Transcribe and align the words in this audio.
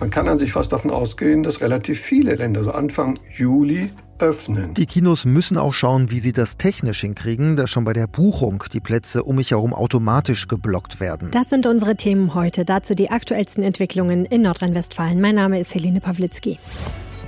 Man 0.00 0.10
kann 0.10 0.28
an 0.28 0.38
sich 0.38 0.52
fast 0.52 0.72
davon 0.72 0.90
ausgehen, 0.92 1.42
dass 1.42 1.60
relativ 1.60 2.00
viele 2.00 2.36
Länder 2.36 2.62
so 2.62 2.70
Anfang 2.70 3.18
Juli 3.34 3.90
öffnen. 4.20 4.74
Die 4.74 4.86
Kinos 4.86 5.24
müssen 5.24 5.56
auch 5.56 5.72
schauen, 5.72 6.10
wie 6.10 6.20
sie 6.20 6.32
das 6.32 6.56
technisch 6.56 7.00
hinkriegen, 7.00 7.56
dass 7.56 7.70
schon 7.70 7.84
bei 7.84 7.92
der 7.92 8.06
Buchung 8.06 8.62
die 8.72 8.80
Plätze 8.80 9.24
um 9.24 9.36
mich 9.36 9.50
herum 9.50 9.74
automatisch 9.74 10.46
geblockt 10.46 11.00
werden. 11.00 11.30
Das 11.32 11.48
sind 11.48 11.66
unsere 11.66 11.96
Themen 11.96 12.34
heute. 12.34 12.64
Dazu 12.64 12.94
die 12.94 13.10
aktuellsten 13.10 13.64
Entwicklungen 13.64 14.24
in 14.24 14.42
Nordrhein-Westfalen. 14.42 15.20
Mein 15.20 15.34
Name 15.34 15.58
ist 15.58 15.74
Helene 15.74 16.00
Pawlitzki. 16.00 16.58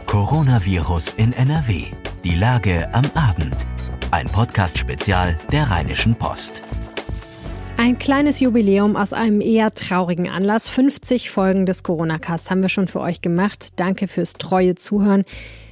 Coronavirus 0.06 1.14
in 1.16 1.32
NRW. 1.32 1.84
Die 2.24 2.34
Lage 2.34 2.92
am 2.92 3.04
Abend. 3.14 3.66
Ein 4.12 4.26
Podcast-Spezial 4.26 5.36
der 5.52 5.70
Rheinischen 5.70 6.14
Post. 6.14 6.62
Ein 7.82 7.98
kleines 7.98 8.40
Jubiläum 8.40 8.94
aus 8.94 9.14
einem 9.14 9.40
eher 9.40 9.72
traurigen 9.72 10.28
Anlass. 10.28 10.68
50 10.68 11.30
Folgen 11.30 11.64
des 11.64 11.82
Corona-Casts 11.82 12.50
haben 12.50 12.60
wir 12.60 12.68
schon 12.68 12.88
für 12.88 13.00
euch 13.00 13.22
gemacht. 13.22 13.68
Danke 13.76 14.06
fürs 14.06 14.34
treue 14.34 14.74
Zuhören. 14.74 15.24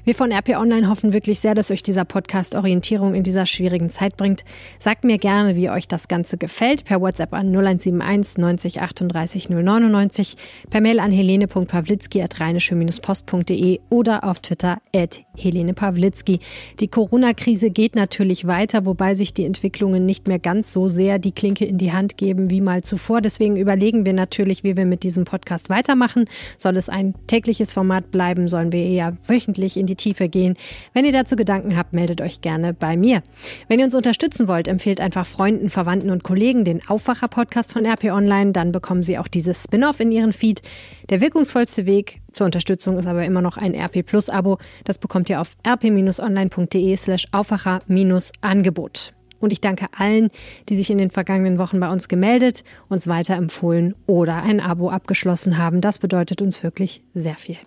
Wir 0.09 0.15
von 0.15 0.33
RP 0.33 0.57
Online 0.57 0.89
hoffen 0.89 1.13
wirklich 1.13 1.39
sehr, 1.39 1.55
dass 1.55 1.71
euch 1.71 1.83
dieser 1.83 2.07
Podcast 2.07 2.55
Orientierung 2.55 3.13
in 3.13 3.25
dieser 3.25 3.45
schwierigen 3.45 3.91
Zeit 3.91 4.17
bringt. 4.17 4.43
Sagt 4.79 5.05
mir 5.05 5.19
gerne, 5.19 5.55
wie 5.55 5.69
euch 5.69 5.87
das 5.87 6.09
Ganze 6.09 6.39
gefällt. 6.39 6.87
Per 6.87 7.03
WhatsApp 7.03 7.35
an 7.35 7.51
0171 7.55 8.39
90 8.39 8.81
38 8.81 9.51
099, 9.51 10.37
per 10.71 10.81
Mail 10.81 10.99
an 11.01 11.11
helene.pawlitzki 11.11 12.23
at 12.23 12.41
rheinische-post.de 12.41 13.81
oder 13.91 14.25
auf 14.25 14.41
Twitter 14.41 14.79
at 14.97 15.21
Helene 15.37 15.75
Pawlitzki. 15.75 16.41
Die 16.81 16.89
Corona-Krise 16.89 17.69
geht 17.69 17.95
natürlich 17.95 18.47
weiter, 18.47 18.87
wobei 18.87 19.15
sich 19.15 19.35
die 19.35 19.45
Entwicklungen 19.45 20.07
nicht 20.07 20.27
mehr 20.27 20.39
ganz 20.39 20.73
so 20.73 20.89
sehr 20.89 21.19
die 21.19 21.33
Klinke 21.33 21.67
in 21.67 21.77
die 21.77 21.93
Hand 21.93 22.17
geben 22.17 22.49
wie 22.49 22.63
mal 22.63 22.83
zuvor. 22.83 23.21
Deswegen 23.21 23.57
überlegen 23.57 24.07
wir 24.07 24.15
natürlich, 24.15 24.65
wie 24.65 24.75
wir 24.75 24.87
mit 24.87 25.03
diesem 25.03 25.27
Podcast 25.27 25.69
weitermachen. 25.69 26.25
Soll 26.57 26.79
es 26.79 26.89
ein 26.89 27.15
tägliches 27.27 27.75
Format 27.75 28.11
bleiben? 28.11 28.49
Sollen 28.49 28.73
wir 28.73 28.83
eher 28.83 29.15
wöchentlich 29.27 29.77
in 29.77 29.85
die 29.85 29.98
Tiefe 29.99 30.31
gehen. 30.31 30.57
Wenn 30.95 31.05
ihr 31.05 31.13
dazu 31.13 31.37
Gedanken 31.37 31.77
habt, 31.77 31.93
meldet 31.93 32.23
euch 32.23 32.41
gerne 32.41 32.73
bei 32.73 32.97
mir. 32.97 33.23
Wenn 33.69 33.79
ihr 33.79 33.85
uns 33.85 33.95
unterstützen 33.95 34.49
wollt, 34.49 34.69
empfehlt 34.69 35.03
einfach 35.03 35.27
Freunden, 35.27 35.69
Verwandten 35.69 36.11
und 36.11 36.25
Kollegen 36.25 36.65
den 36.65 36.81
Aufwacher-Podcast 36.89 37.75
von 37.75 37.85
RP 37.85 38.05
Online. 38.05 38.53
Dann 38.53 38.73
bekommen 38.73 39.03
sie 39.03 39.19
auch 39.19 39.29
dieses 39.29 39.63
Spin-off 39.65 40.01
in 40.01 40.11
ihren 40.11 40.33
Feed. 40.33 40.63
Der 41.11 41.21
wirkungsvollste 41.21 41.85
Weg 41.85 42.23
zur 42.33 42.47
Unterstützung 42.47 42.99
ist 42.99 43.07
aber 43.07 43.25
immer 43.25 43.43
noch 43.43 43.59
ein 43.59 43.75
RP 43.75 44.03
Plus 44.07 44.31
Abo. 44.31 44.59
Das 44.85 44.97
bekommt 44.97 45.29
ihr 45.29 45.41
auf 45.41 45.57
rp-online.de 45.67 46.97
slash 46.97 47.27
Aufwacher-Angebot. 47.33 49.13
Und 49.41 49.53
ich 49.53 49.61
danke 49.61 49.87
allen, 49.97 50.31
die 50.69 50.77
sich 50.77 50.91
in 50.91 50.99
den 50.99 51.11
vergangenen 51.11 51.59
Wochen 51.59 51.81
bei 51.81 51.89
uns 51.91 52.09
gemeldet, 52.09 52.65
uns 52.89 53.07
weiterempfohlen 53.07 53.95
oder 54.07 54.43
ein 54.43 54.61
Abo 54.61 54.91
abgeschlossen 54.91 55.59
haben. 55.59 55.81
Das 55.81 55.99
bedeutet 55.99 56.43
uns 56.43 56.63
wirklich 56.63 57.03
sehr 57.15 57.37
viel. 57.37 57.59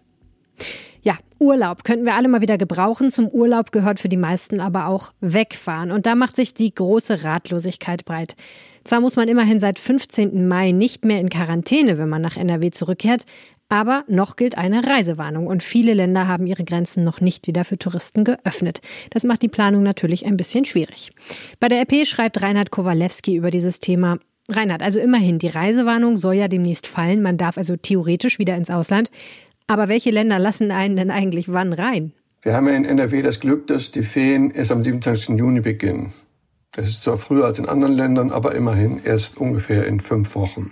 Ja, 1.04 1.18
Urlaub 1.40 1.84
könnten 1.84 2.06
wir 2.06 2.16
alle 2.16 2.28
mal 2.28 2.42
wieder 2.42 2.58
gebrauchen. 2.58 3.10
Zum 3.10 3.28
Urlaub 3.28 3.72
gehört 3.72 4.00
für 4.00 4.10
die 4.10 4.18
meisten 4.18 4.60
aber 4.60 4.88
auch 4.88 5.12
wegfahren. 5.20 5.92
Und 5.92 6.06
da 6.06 6.16
macht 6.16 6.36
sich 6.36 6.54
die 6.54 6.74
große 6.74 7.24
Ratlosigkeit 7.24 8.06
breit. 8.06 8.36
Zwar 8.84 9.02
muss 9.02 9.16
man 9.16 9.28
immerhin 9.28 9.60
seit 9.60 9.80
15. 9.80 10.48
Mai 10.48 10.72
nicht 10.72 11.06
mehr 11.06 11.20
in 11.20 11.30
Quarantäne, 11.30 11.98
wenn 11.98 12.10
man 12.10 12.22
nach 12.22 12.38
NRW 12.38 12.72
zurückkehrt, 12.72 13.26
aber 13.70 14.04
noch 14.08 14.36
gilt 14.36 14.58
eine 14.58 14.86
Reisewarnung 14.86 15.48
und 15.48 15.64
viele 15.64 15.94
Länder 15.94 16.28
haben 16.28 16.46
ihre 16.46 16.66
Grenzen 16.66 17.06
noch 17.06 17.22
nicht 17.22 17.48
wieder 17.48 17.64
für 17.64 17.78
Touristen 17.78 18.26
geöffnet. 18.26 18.82
Das 19.12 19.24
macht 19.24 19.44
die 19.44 19.48
Planung 19.48 19.82
natürlich 19.82 20.26
ein 20.26 20.36
bisschen 20.36 20.66
schwierig. 20.66 21.12
Bei 21.60 21.70
der 21.70 21.80
RP 21.82 22.06
schreibt 22.06 22.42
Reinhard 22.42 22.72
Kowalewski 22.72 23.36
über 23.36 23.50
dieses 23.50 23.80
Thema. 23.80 24.18
Reinhard, 24.50 24.82
also 24.82 25.00
immerhin, 25.00 25.40
die 25.40 25.48
Reisewarnung 25.48 26.18
soll 26.18 26.34
ja 26.34 26.50
demnächst 26.50 26.86
fallen. 26.86 27.22
Man 27.22 27.38
darf 27.38 27.58
also 27.58 27.78
theoretisch 27.78 28.40
wieder 28.40 28.58
ins 28.58 28.70
Ausland. 28.70 29.10
Aber 29.68 29.88
welche 29.88 30.12
Länder 30.12 30.40
lassen 30.40 30.72
einen 30.72 30.96
denn 30.96 31.12
eigentlich 31.12 31.52
wann 31.52 31.74
rein? 31.74 32.14
Wir 32.42 32.54
haben 32.54 32.68
ja 32.68 32.74
in 32.74 32.86
NRW 32.86 33.22
das 33.22 33.40
Glück, 33.40 33.68
dass 33.68 33.92
die 33.92 34.04
Ferien 34.04 34.52
erst 34.52 34.72
am 34.72 34.84
27. 34.84 35.38
Juni 35.38 35.62
beginnen. 35.62 36.14
Das 36.72 36.88
ist 36.88 37.04
zwar 37.04 37.18
früher 37.18 37.46
als 37.46 37.60
in 37.60 37.68
anderen 37.68 37.94
Ländern, 37.94 38.32
aber 38.32 38.56
immerhin 38.56 39.02
erst 39.04 39.38
ungefähr 39.38 39.86
in 39.86 40.00
fünf 40.00 40.36
Wochen. 40.36 40.72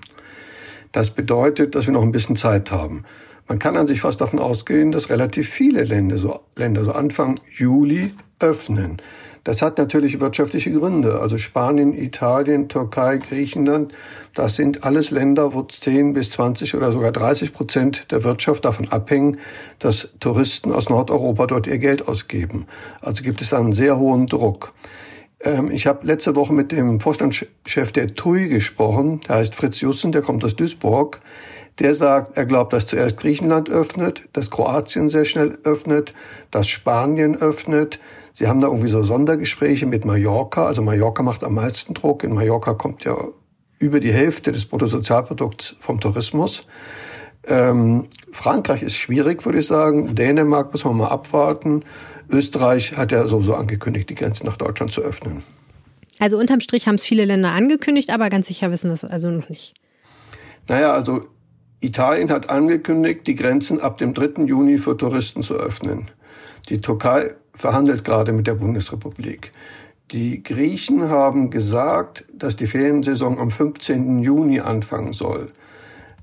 Das 0.92 1.12
bedeutet, 1.12 1.76
dass 1.76 1.86
wir 1.86 1.94
noch 1.94 2.02
ein 2.02 2.12
bisschen 2.12 2.36
Zeit 2.36 2.72
haben. 2.72 3.04
Man 3.48 3.60
kann 3.60 3.78
an 3.78 3.88
sich 3.88 4.02
fast 4.02 4.22
davon 4.22 4.40
ausgehen, 4.40 4.92
dass 4.92 5.10
relativ 5.10 5.50
viele 5.50 5.84
Länder 5.84 6.18
so, 6.18 6.40
Länder 6.56 6.86
so 6.86 6.94
Anfang 6.94 7.40
Juli 7.56 8.12
öffnen. 8.40 9.02
Das 9.50 9.64
hat 9.64 9.80
natürlich 9.80 10.20
wirtschaftliche 10.20 10.72
Gründe. 10.72 11.22
Also 11.22 11.40
Spanien, 11.40 11.96
Italien, 11.96 12.70
Türkei, 12.70 13.18
Griechenland, 13.18 13.92
das 14.36 14.54
sind 14.54 14.84
alles 14.84 15.10
Länder, 15.10 15.56
wo 15.56 15.64
10 15.64 16.14
bis 16.14 16.30
20 16.30 16.76
oder 16.76 16.92
sogar 16.92 17.12
30 17.12 17.52
Prozent 17.52 18.12
der 18.12 18.24
Wirtschaft 18.24 18.64
davon 18.64 18.90
abhängen, 18.90 19.40
dass 19.80 20.10
Touristen 20.20 20.72
aus 20.72 20.90
Nordeuropa 20.90 21.48
dort 21.48 21.66
ihr 21.66 21.80
Geld 21.80 22.08
ausgeben. 22.08 22.68
Also 23.02 23.24
gibt 23.24 23.42
es 23.42 23.50
da 23.50 23.58
einen 23.58 23.74
sehr 23.74 23.98
hohen 23.98 24.28
Druck. 24.28 24.72
Ähm, 25.42 25.72
ich 25.72 25.88
habe 25.88 26.06
letzte 26.06 26.36
Woche 26.36 26.54
mit 26.54 26.72
dem 26.72 27.00
Vorstandschef 27.00 27.92
der 27.92 28.14
TUI 28.14 28.50
gesprochen, 28.50 29.22
der 29.28 29.38
heißt 29.38 29.56
Fritz 29.56 29.82
Jussen, 29.82 30.12
der 30.12 30.22
kommt 30.22 30.46
aus 30.46 30.56
Duisburg. 30.56 31.18
Der 31.80 31.96
sagt, 31.96 32.38
er 32.38 32.46
glaubt, 32.46 32.74
dass 32.74 32.86
zuerst 32.86 33.18
Griechenland 33.18 33.68
öffnet, 33.70 34.30
dass 34.34 34.52
Kroatien 34.52 35.10
sehr 35.10 35.26
schnell 35.26 35.58
öffnet, 35.64 36.14
dass 36.52 36.68
Spanien 36.68 37.36
öffnet. 37.36 38.00
Sie 38.34 38.48
haben 38.48 38.62
da 38.62 38.68
irgendwie 38.68 38.90
so 38.90 39.02
Sondergespräche 39.04 39.86
mit 39.86 40.06
Mallorca. 40.06 40.66
Also 40.66 40.82
Mallorca 40.82 41.24
macht 41.24 41.44
am 41.44 41.56
meisten 41.56 41.94
Druck. 41.94 42.24
In 42.24 42.34
Mallorca 42.34 42.74
kommt 42.74 43.04
ja 43.04 43.16
über 43.80 44.00
die 44.00 44.12
Hälfte 44.12 44.52
des 44.52 44.66
Bruttosozialprodukts 44.66 45.76
vom 45.80 46.00
Tourismus. 46.00 46.66
Ähm, 47.48 48.08
Frankreich 48.32 48.84
ist 48.84 48.96
schwierig, 48.96 49.46
würde 49.46 49.60
ich 49.60 49.68
sagen. 49.68 50.16
Dänemark 50.16 50.72
muss 50.72 50.86
man 50.86 50.98
mal 50.98 51.08
abwarten. 51.08 51.84
Österreich 52.30 52.96
hat 52.96 53.12
ja 53.12 53.28
sowieso 53.28 53.56
angekündigt, 53.56 54.10
die 54.10 54.16
Grenzen 54.16 54.46
nach 54.46 54.58
Deutschland 54.58 54.92
zu 54.92 55.02
öffnen. 55.02 55.44
Also 56.20 56.38
unterm 56.38 56.60
Strich 56.60 56.88
haben 56.88 56.96
es 56.96 57.06
viele 57.06 57.26
Länder 57.26 57.52
angekündigt, 57.52 58.10
aber 58.10 58.30
ganz 58.30 58.48
sicher 58.48 58.72
wissen 58.72 58.90
wir 58.90 58.94
es 58.94 59.06
also 59.06 59.30
noch 59.30 59.50
nicht. 59.50 59.74
Naja, 60.68 60.94
also 60.94 61.26
Italien 61.80 62.30
hat 62.30 62.50
angekündigt, 62.50 63.26
die 63.26 63.36
Grenzen 63.36 63.80
ab 63.80 63.98
dem 63.98 64.14
3. 64.14 64.44
Juni 64.44 64.78
für 64.78 64.98
Touristen 64.98 65.42
zu 65.42 65.56
öffnen. 65.56 66.12
Die 66.68 66.82
Türkei 66.82 67.36
verhandelt 67.60 68.06
gerade 68.06 68.32
mit 68.32 68.48
der 68.48 68.54
Bundesrepublik. 68.56 69.52
Die 70.12 70.42
Griechen 70.42 71.10
haben 71.10 71.52
gesagt, 71.52 72.26
dass 72.34 72.56
die 72.56 72.68
Feriensaison 72.68 73.38
am 73.38 73.52
15. 73.52 74.20
Juni 74.20 74.62
anfangen 74.62 75.14
soll. 75.14 75.48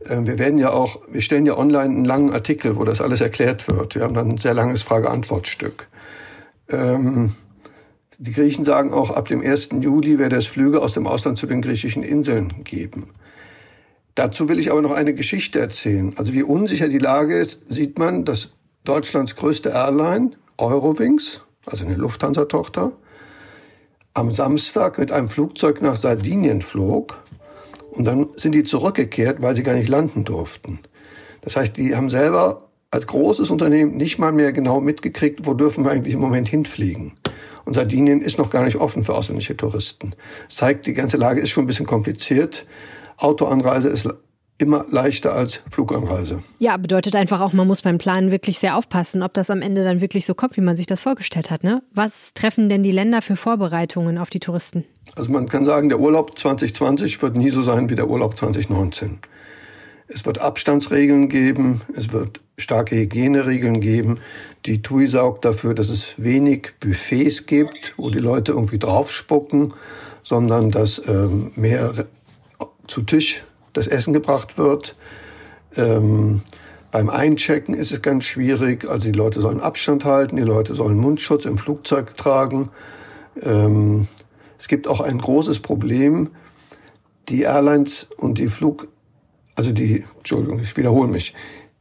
Ähm, 0.07 0.27
wir 0.27 0.39
werden 0.39 0.59
ja 0.59 0.71
auch, 0.71 1.03
wir 1.09 1.21
stellen 1.21 1.47
ja 1.47 1.57
online 1.57 1.95
einen 1.95 2.05
langen 2.05 2.33
Artikel, 2.33 2.77
wo 2.77 2.85
das 2.85 3.01
alles 3.01 3.21
erklärt 3.21 3.69
wird. 3.69 3.95
Wir 3.95 4.03
haben 4.03 4.15
dann 4.15 4.31
ein 4.31 4.39
sehr 4.39 4.55
langes 4.55 4.83
Frage-Antwort-Stück. 4.83 5.87
Ähm, 6.69 7.35
die 8.19 8.33
Griechen 8.33 8.65
sagen 8.65 8.95
auch, 8.95 9.11
ab 9.11 9.29
dem 9.29 9.43
1. 9.43 9.69
Juli 9.81 10.19
werde 10.19 10.37
es 10.37 10.47
Flüge 10.47 10.81
aus 10.81 10.95
dem 10.95 11.07
Ausland 11.07 11.37
zu 11.37 11.47
den 11.47 11.61
griechischen 11.61 12.03
Inseln 12.03 12.65
geben. 12.65 13.11
Dazu 14.15 14.49
will 14.49 14.59
ich 14.59 14.71
aber 14.73 14.81
noch 14.81 14.93
eine 14.93 15.13
Geschichte 15.13 15.61
erzählen. 15.61 16.15
Also 16.17 16.33
wie 16.33 16.43
unsicher 16.43 16.89
die 16.89 16.99
Lage 16.99 17.39
ist, 17.39 17.61
sieht 17.69 17.99
man, 17.99 18.25
dass 18.25 18.53
Deutschlands 18.85 19.37
größte 19.37 19.69
Airline, 19.69 20.31
Eurowings, 20.59 21.43
also 21.67 21.85
eine 21.85 21.97
Lufthansa-Tochter, 21.97 22.93
am 24.15 24.33
Samstag 24.33 24.99
mit 24.99 25.13
einem 25.13 25.29
Flugzeug 25.29 25.83
nach 25.83 25.97
Sardinien 25.97 26.63
flog 26.63 27.19
und 27.91 28.07
dann 28.07 28.27
sind 28.37 28.55
die 28.55 28.65
zurückgekehrt, 28.65 29.43
weil 29.43 29.55
sie 29.55 29.63
gar 29.63 29.75
nicht 29.75 29.89
landen 29.89 30.25
durften. 30.25 30.81
Das 31.43 31.57
heißt, 31.57 31.77
die 31.77 31.95
haben 31.95 32.11
selber 32.11 32.69
als 32.91 33.07
großes 33.07 33.51
Unternehmen 33.51 33.97
nicht 33.97 34.19
mal 34.19 34.33
mehr 34.33 34.53
genau 34.53 34.81
mitgekriegt, 34.81 35.47
wo 35.47 35.55
dürfen 35.55 35.85
wir 35.85 35.91
eigentlich 35.91 36.15
im 36.15 36.21
Moment 36.21 36.49
hinfliegen. 36.49 37.15
Und 37.65 37.75
Sardinien 37.75 38.23
ist 38.23 38.39
noch 38.39 38.51
gar 38.51 38.65
nicht 38.65 38.77
offen 38.77 39.05
für 39.05 39.15
ausländische 39.15 39.57
Touristen. 39.57 40.15
Das 40.47 40.57
zeigt, 40.57 40.87
die 40.87 40.95
ganze 40.95 41.17
Lage 41.17 41.41
ist 41.41 41.51
schon 41.51 41.65
ein 41.65 41.67
bisschen 41.67 41.87
kompliziert. 41.87 42.67
Autoanreise 43.19 43.89
ist 43.89 44.09
immer 44.59 44.87
leichter 44.89 45.35
als 45.35 45.61
Fluganreise. 45.71 46.43
Ja, 46.59 46.77
bedeutet 46.77 47.15
einfach 47.15 47.41
auch, 47.41 47.53
man 47.53 47.67
muss 47.67 47.83
beim 47.83 47.99
Planen 47.99 48.31
wirklich 48.31 48.59
sehr 48.59 48.77
aufpassen, 48.77 49.23
ob 49.23 49.35
das 49.35 49.51
am 49.51 49.61
Ende 49.61 49.85
dann 49.85 50.01
wirklich 50.01 50.25
so 50.25 50.35
kommt, 50.35 50.57
wie 50.57 50.63
man 50.63 50.77
sich 50.77 50.87
das 50.87 51.03
vorgestellt 51.03 51.51
hat. 51.51 51.63
Ne? 51.63 51.83
Was 51.93 52.33
treffen 52.33 52.69
denn 52.69 52.83
die 52.83 52.91
Länder 52.91 53.21
für 53.21 53.37
Vorbereitungen 53.37 54.19
auf 54.19 54.31
die 54.31 54.41
Touristen? 54.41 54.85
Also 55.15 55.31
man 55.31 55.49
kann 55.49 55.65
sagen, 55.65 55.89
der 55.89 56.01
Urlaub 56.01 56.39
2020 56.39 57.21
wird 57.21 57.37
nie 57.37 57.51
so 57.51 57.63
sein 57.63 57.91
wie 57.91 57.95
der 57.95 58.09
Urlaub 58.09 58.37
2019. 58.37 59.19
Es 60.09 60.25
wird 60.25 60.39
Abstandsregeln 60.41 61.29
geben, 61.29 61.83
es 61.95 62.13
wird 62.13 62.41
starke 62.57 62.97
Hygieneregeln 62.97 63.81
geben. 63.81 64.21
Die 64.65 64.81
TUI 64.81 65.09
saugt 65.09 65.45
dafür, 65.45 65.75
dass 65.75 65.89
es 65.89 66.15
wenig 66.17 66.73
Buffets 66.81 67.47
gibt, 67.47 67.95
wo 67.97 68.11
die 68.11 68.21
Leute 68.21 68.53
irgendwie 68.53 68.79
draufspucken, 68.79 69.75
sondern 70.23 70.71
dass 70.71 71.03
ähm, 71.07 71.53
mehr 71.57 72.07
zu 72.87 73.03
Tisch 73.03 73.43
das 73.77 73.87
Essen 73.87 74.13
gebracht 74.13 74.59
wird. 74.59 74.97
Ähm, 75.75 76.43
beim 76.91 77.11
Einchecken 77.11 77.75
ist 77.75 77.93
es 77.93 78.03
ganz 78.03 78.25
schwierig. 78.25 78.89
Also 78.89 79.11
die 79.11 79.17
Leute 79.17 79.41
sollen 79.41 79.61
Abstand 79.61 80.05
halten, 80.05 80.37
die 80.37 80.43
Leute 80.43 80.75
sollen 80.75 80.97
Mundschutz 80.97 81.45
im 81.45 81.59
Flugzeug 81.59 82.17
tragen. 82.17 82.71
Ähm, 83.43 84.09
es 84.59 84.69
gibt 84.69 84.89
auch 84.89 85.01
ein 85.01 85.19
großes 85.19 85.61
Problem. 85.61 86.31
Die 87.29 87.43
Airlines 87.43 88.09
und 88.17 88.39
die 88.39 88.49
Flug, 88.49 88.89
also 89.57 89.73
die, 89.73 90.05
Entschuldigung, 90.17 90.61
ich 90.61 90.77
wiederhole 90.77 91.09
mich. 91.09 91.35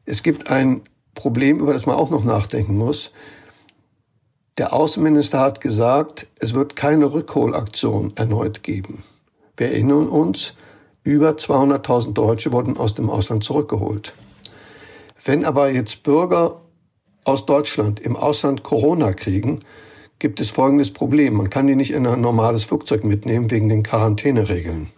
Es 0.06 0.24
gibt 0.24 0.50
ein 0.50 0.82
Problem, 1.14 1.60
über 1.60 1.72
das 1.72 1.86
man 1.86 1.96
auch 1.96 2.10
noch 2.10 2.26
nachdenken 2.26 2.78
muss. 2.78 3.12
Der 4.58 4.74
Außenminister 4.74 5.40
hat 5.40 5.62
gesagt, 5.62 6.28
es 6.40 6.54
wird 6.54 6.76
keine 6.76 7.14
Rückholaktion 7.14 8.14
erneut 8.16 8.64
geben. 8.64 9.04
Wir 9.58 9.68
erinnern 9.68 10.08
uns, 10.10 10.56
über 11.06 11.30
200.000 11.30 12.14
Deutsche 12.14 12.52
wurden 12.52 12.78
aus 12.78 12.96
dem 12.96 13.10
Ausland 13.10 13.44
zurückgeholt. 13.44 14.14
Wenn 15.24 15.46
aber 15.46 15.72
jetzt 15.72 16.04
Bürger 16.04 16.62
aus 17.24 17.46
Deutschland 17.46 18.00
im 18.00 18.16
Ausland 18.18 18.64
Corona 18.64 19.14
kriegen, 19.14 19.60
gibt 20.20 20.40
es 20.40 20.50
folgendes 20.50 20.92
Problem. 20.92 21.36
Man 21.36 21.50
kann 21.50 21.68
die 21.68 21.76
nicht 21.76 21.92
in 21.92 22.08
ein 22.08 22.22
normales 22.22 22.64
Flugzeug 22.64 23.04
mitnehmen 23.04 23.52
wegen 23.52 23.70
den 23.70 23.84
Quarantäneregeln. 23.84 24.90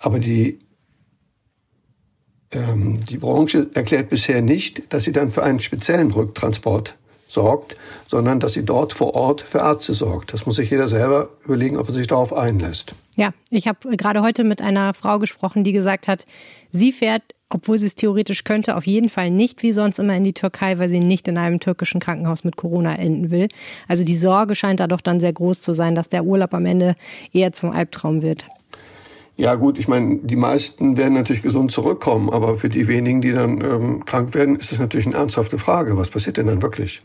Aber 0.00 0.18
die, 0.18 0.58
ähm, 2.50 3.00
die 3.08 3.18
Branche 3.18 3.70
erklärt 3.74 4.10
bisher 4.10 4.42
nicht, 4.42 4.92
dass 4.92 5.04
sie 5.04 5.12
dann 5.12 5.30
für 5.30 5.44
einen 5.44 5.60
speziellen 5.60 6.10
Rücktransport 6.10 6.98
sorgt, 7.28 7.76
sondern 8.06 8.40
dass 8.40 8.54
sie 8.54 8.64
dort 8.64 8.92
vor 8.92 9.14
Ort 9.14 9.42
für 9.42 9.58
Ärzte 9.58 9.94
sorgt. 9.94 10.32
Das 10.32 10.46
muss 10.46 10.56
sich 10.56 10.70
jeder 10.70 10.88
selber 10.88 11.28
überlegen, 11.44 11.76
ob 11.76 11.88
er 11.88 11.94
sich 11.94 12.06
darauf 12.06 12.32
einlässt. 12.32 12.94
Ja, 13.16 13.32
ich 13.50 13.68
habe 13.68 13.96
gerade 13.96 14.22
heute 14.22 14.42
mit 14.44 14.62
einer 14.62 14.94
Frau 14.94 15.18
gesprochen, 15.18 15.62
die 15.62 15.72
gesagt 15.72 16.08
hat, 16.08 16.24
sie 16.72 16.90
fährt, 16.90 17.22
obwohl 17.50 17.78
sie 17.78 17.86
es 17.86 17.94
theoretisch 17.94 18.44
könnte, 18.44 18.76
auf 18.76 18.86
jeden 18.86 19.08
Fall 19.08 19.30
nicht 19.30 19.62
wie 19.62 19.72
sonst 19.72 19.98
immer 19.98 20.16
in 20.16 20.24
die 20.24 20.32
Türkei, 20.34 20.78
weil 20.78 20.88
sie 20.88 21.00
nicht 21.00 21.28
in 21.28 21.38
einem 21.38 21.60
türkischen 21.60 22.00
Krankenhaus 22.00 22.44
mit 22.44 22.56
Corona 22.56 22.94
enden 22.94 23.30
will. 23.30 23.48
Also 23.86 24.04
die 24.04 24.16
Sorge 24.16 24.54
scheint 24.54 24.80
da 24.80 24.86
doch 24.86 25.00
dann 25.00 25.20
sehr 25.20 25.32
groß 25.32 25.60
zu 25.60 25.72
sein, 25.72 25.94
dass 25.94 26.08
der 26.08 26.24
Urlaub 26.24 26.54
am 26.54 26.66
Ende 26.66 26.94
eher 27.32 27.52
zum 27.52 27.70
Albtraum 27.70 28.22
wird. 28.22 28.46
Ja 29.38 29.54
gut, 29.54 29.78
ich 29.78 29.86
meine, 29.86 30.16
die 30.16 30.34
meisten 30.34 30.96
werden 30.96 31.14
natürlich 31.14 31.42
gesund 31.42 31.70
zurückkommen, 31.70 32.28
aber 32.28 32.56
für 32.56 32.68
die 32.68 32.88
wenigen, 32.88 33.20
die 33.20 33.30
dann 33.30 33.60
ähm, 33.60 34.04
krank 34.04 34.34
werden, 34.34 34.56
ist 34.56 34.72
das 34.72 34.80
natürlich 34.80 35.06
eine 35.06 35.14
ernsthafte 35.14 35.58
Frage. 35.58 35.96
Was 35.96 36.08
passiert 36.08 36.38
denn 36.38 36.48
dann 36.48 36.60
wirklich? 36.60 36.98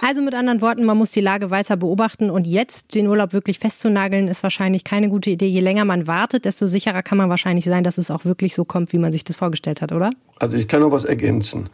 Also 0.00 0.22
mit 0.22 0.32
anderen 0.32 0.60
Worten, 0.60 0.84
man 0.84 0.96
muss 0.96 1.10
die 1.10 1.20
Lage 1.20 1.50
weiter 1.50 1.76
beobachten 1.76 2.30
und 2.30 2.46
jetzt 2.46 2.94
den 2.94 3.08
Urlaub 3.08 3.32
wirklich 3.32 3.58
festzunageln, 3.58 4.28
ist 4.28 4.44
wahrscheinlich 4.44 4.84
keine 4.84 5.08
gute 5.08 5.30
Idee. 5.30 5.46
Je 5.46 5.58
länger 5.58 5.84
man 5.84 6.06
wartet, 6.06 6.44
desto 6.44 6.68
sicherer 6.68 7.02
kann 7.02 7.18
man 7.18 7.28
wahrscheinlich 7.28 7.64
sein, 7.64 7.82
dass 7.82 7.98
es 7.98 8.12
auch 8.12 8.24
wirklich 8.24 8.54
so 8.54 8.64
kommt, 8.64 8.92
wie 8.92 8.98
man 8.98 9.10
sich 9.10 9.24
das 9.24 9.34
vorgestellt 9.34 9.82
hat, 9.82 9.90
oder? 9.90 10.10
Also 10.38 10.56
ich 10.56 10.68
kann 10.68 10.82
noch 10.82 10.92
was 10.92 11.04
ergänzen. 11.04 11.68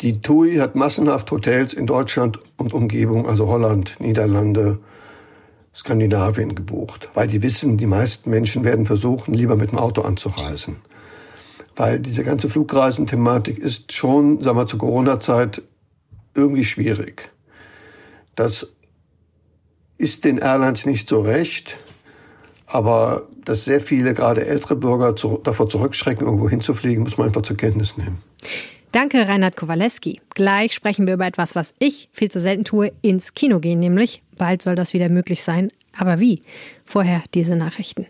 Die 0.00 0.20
TUI 0.22 0.56
hat 0.56 0.74
massenhaft 0.74 1.30
Hotels 1.30 1.72
in 1.72 1.86
Deutschland 1.86 2.36
und 2.56 2.74
Umgebung, 2.74 3.28
also 3.28 3.46
Holland, 3.46 3.94
Niederlande, 4.00 4.80
Skandinavien 5.76 6.54
gebucht, 6.54 7.10
weil 7.12 7.26
die 7.26 7.42
wissen, 7.42 7.76
die 7.76 7.86
meisten 7.86 8.30
Menschen 8.30 8.64
werden 8.64 8.86
versuchen, 8.86 9.34
lieber 9.34 9.56
mit 9.56 9.72
dem 9.72 9.78
Auto 9.78 10.00
anzureisen. 10.00 10.78
Weil 11.76 12.00
diese 12.00 12.24
ganze 12.24 12.48
Flugreisenthematik 12.48 13.58
ist 13.58 13.92
schon, 13.92 14.42
sagen 14.42 14.56
wir, 14.56 14.66
zur 14.66 14.78
Corona-Zeit 14.78 15.62
irgendwie 16.34 16.64
schwierig. 16.64 17.30
Das 18.34 18.68
ist 19.98 20.24
den 20.24 20.38
Airlines 20.38 20.86
nicht 20.86 21.08
so 21.08 21.20
recht, 21.20 21.76
aber 22.66 23.28
dass 23.44 23.66
sehr 23.66 23.82
viele, 23.82 24.14
gerade 24.14 24.46
ältere 24.46 24.76
Bürger, 24.76 25.14
zu, 25.14 25.40
davor 25.42 25.68
zurückschrecken, 25.68 26.24
irgendwo 26.24 26.48
hinzufliegen, 26.48 27.04
muss 27.04 27.18
man 27.18 27.28
einfach 27.28 27.42
zur 27.42 27.58
Kenntnis 27.58 27.98
nehmen. 27.98 28.22
Danke, 28.92 29.28
Reinhard 29.28 29.56
Kowalewski. 29.56 30.20
Gleich 30.34 30.72
sprechen 30.72 31.06
wir 31.06 31.14
über 31.14 31.26
etwas, 31.26 31.54
was 31.54 31.74
ich 31.78 32.08
viel 32.12 32.30
zu 32.30 32.40
selten 32.40 32.64
tue, 32.64 32.92
ins 33.02 33.34
Kino 33.34 33.60
gehen, 33.60 33.78
nämlich 33.78 34.22
bald 34.38 34.62
soll 34.62 34.74
das 34.74 34.94
wieder 34.94 35.08
möglich 35.08 35.42
sein. 35.42 35.70
Aber 35.96 36.20
wie? 36.20 36.42
Vorher 36.84 37.22
diese 37.34 37.56
Nachrichten. 37.56 38.06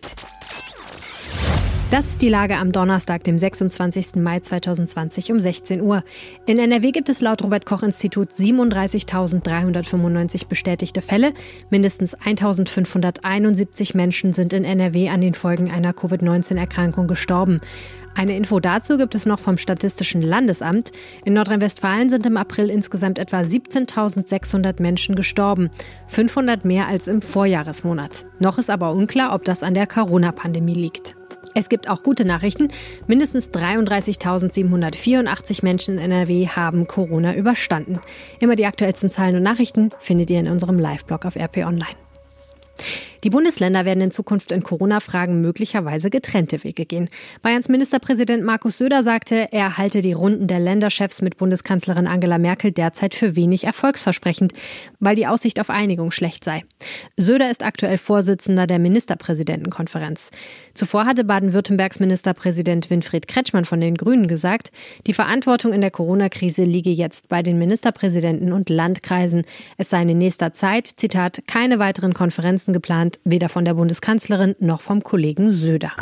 Das 1.88 2.06
ist 2.06 2.20
die 2.20 2.28
Lage 2.28 2.56
am 2.56 2.72
Donnerstag, 2.72 3.22
dem 3.22 3.38
26. 3.38 4.16
Mai 4.16 4.40
2020 4.40 5.30
um 5.30 5.38
16 5.38 5.80
Uhr. 5.80 6.02
In 6.44 6.58
NRW 6.58 6.90
gibt 6.90 7.08
es 7.08 7.20
laut 7.20 7.44
Robert 7.44 7.64
Koch 7.64 7.84
Institut 7.84 8.32
37.395 8.32 10.48
bestätigte 10.48 11.00
Fälle. 11.00 11.32
Mindestens 11.70 12.18
1.571 12.18 13.96
Menschen 13.96 14.32
sind 14.32 14.52
in 14.52 14.64
NRW 14.64 15.10
an 15.10 15.20
den 15.20 15.34
Folgen 15.34 15.70
einer 15.70 15.92
Covid-19-Erkrankung 15.92 17.06
gestorben. 17.06 17.60
Eine 18.16 18.34
Info 18.34 18.58
dazu 18.60 18.96
gibt 18.96 19.14
es 19.14 19.26
noch 19.26 19.38
vom 19.38 19.58
Statistischen 19.58 20.22
Landesamt. 20.22 20.90
In 21.26 21.34
Nordrhein-Westfalen 21.34 22.08
sind 22.08 22.24
im 22.24 22.38
April 22.38 22.70
insgesamt 22.70 23.18
etwa 23.18 23.40
17.600 23.40 24.80
Menschen 24.80 25.16
gestorben, 25.16 25.68
500 26.08 26.64
mehr 26.64 26.88
als 26.88 27.08
im 27.08 27.20
Vorjahresmonat. 27.20 28.24
Noch 28.38 28.56
ist 28.56 28.70
aber 28.70 28.92
unklar, 28.92 29.34
ob 29.34 29.44
das 29.44 29.62
an 29.62 29.74
der 29.74 29.86
Corona-Pandemie 29.86 30.72
liegt. 30.72 31.14
Es 31.54 31.68
gibt 31.68 31.90
auch 31.90 32.02
gute 32.02 32.24
Nachrichten. 32.24 32.68
Mindestens 33.06 33.50
33.784 33.50 35.62
Menschen 35.62 35.98
in 35.98 36.10
NRW 36.10 36.48
haben 36.48 36.86
Corona 36.86 37.34
überstanden. 37.34 38.00
Immer 38.40 38.56
die 38.56 38.64
aktuellsten 38.64 39.10
Zahlen 39.10 39.36
und 39.36 39.42
Nachrichten 39.42 39.90
findet 39.98 40.30
ihr 40.30 40.40
in 40.40 40.48
unserem 40.48 40.78
Live-Blog 40.78 41.26
auf 41.26 41.36
RP 41.36 41.58
Online. 41.58 41.96
Die 43.26 43.30
Bundesländer 43.30 43.84
werden 43.84 44.02
in 44.02 44.10
Zukunft 44.12 44.52
in 44.52 44.62
Corona-Fragen 44.62 45.40
möglicherweise 45.40 46.10
getrennte 46.10 46.62
Wege 46.62 46.86
gehen. 46.86 47.10
Bayerns 47.42 47.68
Ministerpräsident 47.68 48.44
Markus 48.44 48.78
Söder 48.78 49.02
sagte, 49.02 49.48
er 49.50 49.78
halte 49.78 50.00
die 50.00 50.12
Runden 50.12 50.46
der 50.46 50.60
Länderchefs 50.60 51.22
mit 51.22 51.36
Bundeskanzlerin 51.36 52.06
Angela 52.06 52.38
Merkel 52.38 52.70
derzeit 52.70 53.16
für 53.16 53.34
wenig 53.34 53.64
erfolgsversprechend, 53.64 54.52
weil 55.00 55.16
die 55.16 55.26
Aussicht 55.26 55.58
auf 55.58 55.70
Einigung 55.70 56.12
schlecht 56.12 56.44
sei. 56.44 56.62
Söder 57.16 57.50
ist 57.50 57.64
aktuell 57.64 57.98
Vorsitzender 57.98 58.68
der 58.68 58.78
Ministerpräsidentenkonferenz. 58.78 60.30
Zuvor 60.74 61.04
hatte 61.04 61.24
Baden-Württembergs 61.24 61.98
Ministerpräsident 61.98 62.90
Winfried 62.90 63.26
Kretschmann 63.26 63.64
von 63.64 63.80
den 63.80 63.96
Grünen 63.96 64.28
gesagt, 64.28 64.70
die 65.08 65.14
Verantwortung 65.14 65.72
in 65.72 65.80
der 65.80 65.90
Corona-Krise 65.90 66.62
liege 66.62 66.90
jetzt 66.90 67.28
bei 67.28 67.42
den 67.42 67.58
Ministerpräsidenten 67.58 68.52
und 68.52 68.70
Landkreisen. 68.70 69.42
Es 69.78 69.90
sei 69.90 70.02
in 70.02 70.16
nächster 70.16 70.52
Zeit, 70.52 70.86
Zitat, 70.86 71.40
keine 71.48 71.80
weiteren 71.80 72.14
Konferenzen 72.14 72.72
geplant, 72.72 73.15
weder 73.24 73.48
von 73.48 73.64
der 73.64 73.74
Bundeskanzlerin 73.74 74.54
noch 74.58 74.80
vom 74.80 75.02
Kollegen 75.02 75.52
Söder. 75.52 75.92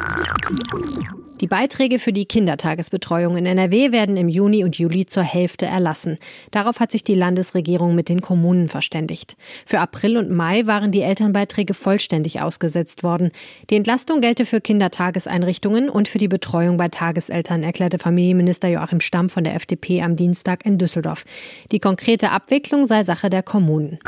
Die 1.41 1.49
Beiträge 1.49 1.99
für 1.99 2.13
die 2.13 2.27
Kindertagesbetreuung 2.27 3.37
in 3.37 3.45
NRW 3.45 3.91
werden 3.91 4.17
im 4.17 4.29
Juni 4.29 4.63
und 4.63 4.79
Juli 4.79 5.05
zur 5.05 5.25
Hälfte 5.25 5.67
erlassen. 5.67 6.17
Darauf 6.53 6.79
hat 6.79 6.93
sich 6.93 7.03
die 7.03 7.17
Landesregierung 7.17 7.97
mit 7.97 8.09
den 8.09 8.21
Kommunen 8.21 8.69
verständigt. 8.69 9.37
Für 9.67 9.81
April 9.81 10.17
und 10.17 10.31
Mai 10.31 10.67
waren 10.67 10.93
die 10.93 11.03
Elternbeiträge 11.03 11.75
vollständig 11.75 12.41
ausgesetzt 12.41 13.03
worden. 13.03 13.33
Die 13.69 13.75
Entlastung 13.75 14.21
gelte 14.21 14.47
für 14.47 14.61
Kindertageseinrichtungen 14.61 15.89
und 15.89 16.07
für 16.07 16.19
die 16.19 16.29
Betreuung 16.29 16.77
bei 16.77 16.89
Tageseltern, 16.89 17.65
erklärte 17.65 17.99
Familienminister 17.99 18.69
Joachim 18.69 19.01
Stamm 19.01 19.29
von 19.29 19.43
der 19.43 19.57
FDP 19.57 20.03
am 20.03 20.15
Dienstag 20.15 20.65
in 20.65 20.79
Düsseldorf. 20.79 21.25
Die 21.73 21.81
konkrete 21.81 22.31
Abwicklung 22.31 22.87
sei 22.87 23.03
Sache 23.03 23.29
der 23.29 23.43
Kommunen. 23.43 23.99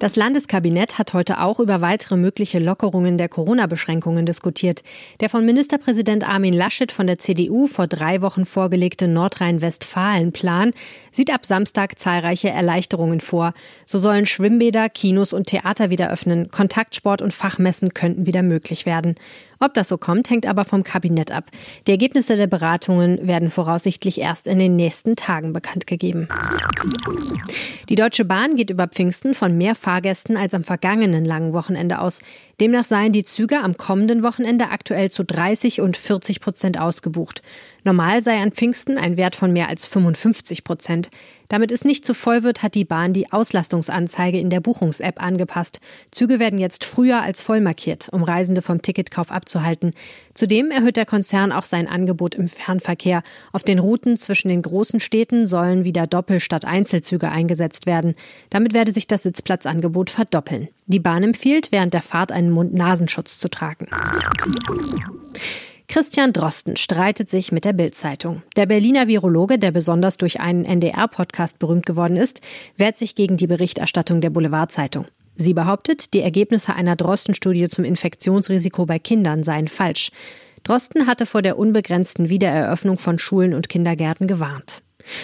Das 0.00 0.16
Landeskabinett 0.16 0.98
hat 0.98 1.14
heute 1.14 1.40
auch 1.40 1.60
über 1.60 1.80
weitere 1.80 2.16
mögliche 2.16 2.58
Lockerungen 2.58 3.16
der 3.16 3.28
Corona-Beschränkungen 3.28 4.26
diskutiert. 4.26 4.82
Der 5.20 5.30
von 5.30 5.46
Ministerpräsident 5.84 6.26
Armin 6.26 6.54
Laschet 6.54 6.90
von 6.90 7.06
der 7.06 7.18
CDU 7.18 7.66
vor 7.66 7.86
drei 7.86 8.22
Wochen 8.22 8.46
vorgelegte 8.46 9.06
Nordrhein-Westfalen-Plan 9.06 10.72
sieht 11.10 11.30
ab 11.30 11.44
Samstag 11.44 11.98
zahlreiche 11.98 12.48
Erleichterungen 12.48 13.20
vor. 13.20 13.52
So 13.84 13.98
sollen 13.98 14.24
Schwimmbäder, 14.24 14.88
Kinos 14.88 15.34
und 15.34 15.46
Theater 15.46 15.90
wieder 15.90 16.10
öffnen, 16.10 16.48
Kontaktsport 16.48 17.20
und 17.20 17.34
Fachmessen 17.34 17.92
könnten 17.92 18.24
wieder 18.24 18.42
möglich 18.42 18.86
werden. 18.86 19.16
Ob 19.60 19.74
das 19.74 19.88
so 19.88 19.98
kommt, 19.98 20.30
hängt 20.30 20.46
aber 20.46 20.64
vom 20.64 20.82
Kabinett 20.82 21.30
ab. 21.30 21.50
Die 21.86 21.92
Ergebnisse 21.92 22.36
der 22.36 22.46
Beratungen 22.46 23.26
werden 23.26 23.50
voraussichtlich 23.50 24.20
erst 24.20 24.46
in 24.46 24.58
den 24.58 24.76
nächsten 24.76 25.16
Tagen 25.16 25.52
bekannt 25.52 25.86
gegeben. 25.86 26.28
Die 27.88 27.96
Deutsche 27.96 28.24
Bahn 28.24 28.56
geht 28.56 28.70
über 28.70 28.88
Pfingsten 28.88 29.34
von 29.34 29.56
mehr 29.56 29.74
Fahrgästen 29.74 30.36
als 30.36 30.54
am 30.54 30.64
vergangenen 30.64 31.24
langen 31.24 31.52
Wochenende 31.52 31.98
aus. 32.00 32.20
Demnach 32.60 32.84
seien 32.84 33.12
die 33.12 33.24
Züge 33.24 33.60
am 33.62 33.76
kommenden 33.76 34.22
Wochenende 34.22 34.68
aktuell 34.70 35.10
zu 35.10 35.24
30 35.24 35.80
und 35.80 35.96
40 35.96 36.40
Prozent 36.40 36.78
ausgebucht. 36.78 37.42
Normal 37.82 38.22
sei 38.22 38.40
an 38.40 38.52
Pfingsten 38.52 38.96
ein 38.96 39.16
Wert 39.16 39.36
von 39.36 39.52
mehr 39.52 39.68
als 39.68 39.86
55 39.86 40.64
Prozent. 40.64 41.10
Damit 41.48 41.72
es 41.72 41.84
nicht 41.84 42.06
zu 42.06 42.14
voll 42.14 42.42
wird, 42.42 42.62
hat 42.62 42.74
die 42.74 42.84
Bahn 42.84 43.12
die 43.12 43.32
Auslastungsanzeige 43.32 44.38
in 44.38 44.50
der 44.50 44.60
Buchungs-App 44.60 45.22
angepasst. 45.22 45.80
Züge 46.10 46.38
werden 46.38 46.58
jetzt 46.58 46.84
früher 46.84 47.22
als 47.22 47.42
voll 47.42 47.60
markiert, 47.60 48.08
um 48.10 48.22
Reisende 48.22 48.62
vom 48.62 48.82
Ticketkauf 48.82 49.30
abzuhalten. 49.30 49.92
Zudem 50.34 50.70
erhöht 50.70 50.96
der 50.96 51.06
Konzern 51.06 51.52
auch 51.52 51.64
sein 51.64 51.86
Angebot 51.86 52.34
im 52.34 52.48
Fernverkehr. 52.48 53.22
Auf 53.52 53.62
den 53.62 53.78
Routen 53.78 54.16
zwischen 54.16 54.48
den 54.48 54.62
großen 54.62 55.00
Städten 55.00 55.46
sollen 55.46 55.84
wieder 55.84 56.06
Doppel- 56.06 56.40
statt 56.40 56.64
Einzelzüge 56.64 57.28
eingesetzt 57.28 57.86
werden. 57.86 58.14
Damit 58.50 58.74
werde 58.74 58.92
sich 58.92 59.06
das 59.06 59.22
Sitzplatzangebot 59.22 60.10
verdoppeln. 60.10 60.68
Die 60.86 61.00
Bahn 61.00 61.22
empfiehlt, 61.22 61.72
während 61.72 61.94
der 61.94 62.02
Fahrt 62.02 62.32
einen 62.32 62.50
Mund-Nasenschutz 62.50 63.38
zu 63.38 63.48
tragen. 63.48 63.86
Christian 65.94 66.32
Drosten 66.32 66.74
streitet 66.74 67.30
sich 67.30 67.52
mit 67.52 67.64
der 67.64 67.72
Bild-Zeitung. 67.72 68.42
Der 68.56 68.66
Berliner 68.66 69.06
Virologe, 69.06 69.60
der 69.60 69.70
besonders 69.70 70.16
durch 70.18 70.40
einen 70.40 70.64
NDR-Podcast 70.64 71.60
berühmt 71.60 71.86
geworden 71.86 72.16
ist, 72.16 72.40
wehrt 72.76 72.96
sich 72.96 73.14
gegen 73.14 73.36
die 73.36 73.46
Berichterstattung 73.46 74.20
der 74.20 74.30
Boulevard-Zeitung. 74.30 75.06
Sie 75.36 75.54
behauptet, 75.54 76.12
die 76.12 76.20
Ergebnisse 76.20 76.74
einer 76.74 76.96
Drosten-Studie 76.96 77.68
zum 77.68 77.84
Infektionsrisiko 77.84 78.86
bei 78.86 78.98
Kindern 78.98 79.44
seien 79.44 79.68
falsch. 79.68 80.10
Drosten 80.64 81.06
hatte 81.06 81.26
vor 81.26 81.42
der 81.42 81.56
unbegrenzten 81.60 82.28
Wiedereröffnung 82.28 82.98
von 82.98 83.20
Schulen 83.20 83.54
und 83.54 83.68
Kindergärten 83.68 84.26
gewarnt. 84.26 84.82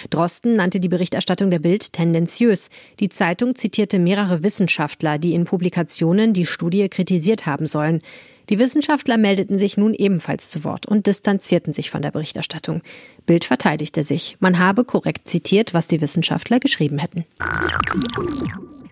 Drosten 0.09 0.55
nannte 0.55 0.79
die 0.79 0.89
Berichterstattung 0.89 1.51
der 1.51 1.59
Bild 1.59 1.93
tendenziös. 1.93 2.69
Die 2.99 3.09
Zeitung 3.09 3.55
zitierte 3.55 3.99
mehrere 3.99 4.43
Wissenschaftler, 4.43 5.17
die 5.17 5.33
in 5.33 5.45
Publikationen 5.45 6.33
die 6.33 6.45
Studie 6.45 6.89
kritisiert 6.89 7.45
haben 7.45 7.67
sollen. 7.67 8.01
Die 8.49 8.59
Wissenschaftler 8.59 9.17
meldeten 9.17 9.57
sich 9.57 9.77
nun 9.77 9.93
ebenfalls 9.93 10.49
zu 10.49 10.63
Wort 10.63 10.85
und 10.85 11.07
distanzierten 11.07 11.73
sich 11.73 11.89
von 11.89 12.01
der 12.01 12.11
Berichterstattung. 12.11 12.81
Bild 13.25 13.45
verteidigte 13.45 14.03
sich. 14.03 14.35
Man 14.39 14.59
habe 14.59 14.83
korrekt 14.83 15.27
zitiert, 15.27 15.73
was 15.73 15.87
die 15.87 16.01
Wissenschaftler 16.01 16.59
geschrieben 16.59 16.97
hätten. 16.97 17.25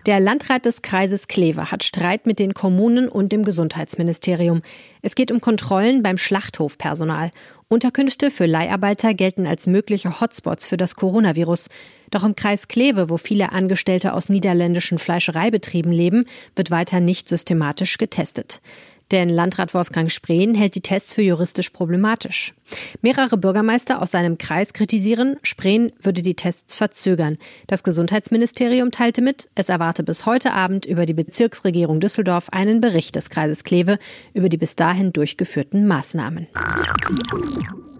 Der 0.06 0.18
Landrat 0.18 0.64
des 0.64 0.80
Kreises 0.80 1.28
Kleve 1.28 1.70
hat 1.70 1.84
Streit 1.84 2.26
mit 2.26 2.38
den 2.38 2.54
Kommunen 2.54 3.06
und 3.06 3.32
dem 3.32 3.44
Gesundheitsministerium. 3.44 4.62
Es 5.02 5.14
geht 5.14 5.30
um 5.30 5.42
Kontrollen 5.42 6.02
beim 6.02 6.16
Schlachthofpersonal. 6.16 7.30
Unterkünfte 7.68 8.30
für 8.30 8.46
Leiharbeiter 8.46 9.12
gelten 9.12 9.46
als 9.46 9.66
mögliche 9.66 10.20
Hotspots 10.20 10.66
für 10.66 10.78
das 10.78 10.94
Coronavirus. 10.96 11.68
Doch 12.10 12.24
im 12.24 12.34
Kreis 12.34 12.66
Kleve, 12.66 13.10
wo 13.10 13.18
viele 13.18 13.52
Angestellte 13.52 14.14
aus 14.14 14.30
niederländischen 14.30 14.98
Fleischereibetrieben 14.98 15.92
leben, 15.92 16.24
wird 16.56 16.70
weiter 16.70 17.00
nicht 17.00 17.28
systematisch 17.28 17.98
getestet. 17.98 18.62
Denn 19.10 19.28
Landrat 19.28 19.74
Wolfgang 19.74 20.10
Spreen 20.10 20.54
hält 20.54 20.74
die 20.74 20.82
Tests 20.82 21.14
für 21.14 21.22
juristisch 21.22 21.70
problematisch. 21.70 22.54
Mehrere 23.02 23.36
Bürgermeister 23.36 24.00
aus 24.00 24.12
seinem 24.12 24.38
Kreis 24.38 24.72
kritisieren, 24.72 25.36
Spreen 25.42 25.92
würde 26.00 26.22
die 26.22 26.34
Tests 26.34 26.76
verzögern. 26.76 27.36
Das 27.66 27.82
Gesundheitsministerium 27.82 28.92
teilte 28.92 29.22
mit, 29.22 29.48
es 29.54 29.68
erwarte 29.68 30.04
bis 30.04 30.26
heute 30.26 30.52
Abend 30.52 30.86
über 30.86 31.06
die 31.06 31.14
Bezirksregierung 31.14 31.98
Düsseldorf 31.98 32.50
einen 32.50 32.80
Bericht 32.80 33.16
des 33.16 33.30
Kreises 33.30 33.64
Kleve 33.64 33.98
über 34.32 34.48
die 34.48 34.58
bis 34.58 34.76
dahin 34.76 35.12
durchgeführten 35.12 35.86
Maßnahmen. 35.86 36.46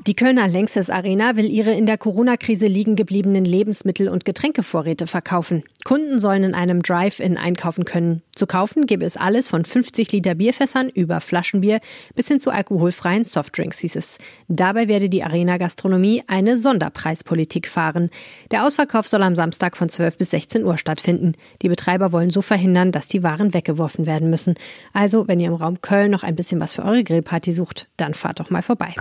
Die 0.06 0.14
Kölner 0.14 0.48
Längstes 0.48 0.88
Arena 0.88 1.36
will 1.36 1.50
ihre 1.50 1.72
in 1.72 1.84
der 1.84 1.98
Corona-Krise 1.98 2.66
liegen 2.66 2.96
gebliebenen 2.96 3.44
Lebensmittel- 3.44 4.08
und 4.08 4.24
Getränkevorräte 4.24 5.06
verkaufen. 5.06 5.62
Kunden 5.84 6.18
sollen 6.18 6.44
in 6.44 6.54
einem 6.54 6.82
Drive-In 6.82 7.36
einkaufen 7.36 7.84
können. 7.84 8.22
Zu 8.34 8.46
kaufen 8.46 8.86
gäbe 8.86 9.04
es 9.04 9.16
alles 9.16 9.48
von 9.48 9.64
50 9.64 10.12
Liter 10.12 10.34
Bierfässern 10.34 10.88
über 10.88 11.20
Flaschenbier 11.20 11.80
bis 12.14 12.28
hin 12.28 12.40
zu 12.40 12.50
alkoholfreien 12.50 13.24
Softdrinks, 13.24 13.80
hieß 13.80 13.96
es. 13.96 14.18
Dabei 14.48 14.88
werde 14.88 15.08
die 15.08 15.22
Arena 15.22 15.56
Gastronomie 15.56 16.22
eine 16.26 16.58
Sonderpreispolitik 16.58 17.66
fahren. 17.66 18.10
Der 18.50 18.64
Ausverkauf 18.64 19.08
soll 19.08 19.22
am 19.22 19.36
Samstag 19.36 19.76
von 19.76 19.88
12 19.88 20.18
bis 20.18 20.30
16 20.30 20.64
Uhr 20.64 20.76
stattfinden. 20.76 21.32
Die 21.62 21.68
Betreiber 21.68 22.12
wollen 22.12 22.30
so 22.30 22.42
verhindern, 22.42 22.92
dass 22.92 23.08
die 23.08 23.22
Waren 23.22 23.54
weggeworfen 23.54 24.06
werden 24.06 24.30
müssen. 24.30 24.54
Also, 24.92 25.28
wenn 25.28 25.40
ihr 25.40 25.48
im 25.48 25.54
Raum 25.54 25.80
Köln 25.80 26.10
noch 26.10 26.22
ein 26.22 26.36
bisschen 26.36 26.60
was 26.60 26.74
für 26.74 26.84
eure 26.84 27.04
Grillparty 27.04 27.52
sucht, 27.52 27.88
dann 27.96 28.14
fahrt 28.14 28.40
doch 28.40 28.50
mal 28.50 28.62
vorbei. 28.62 28.94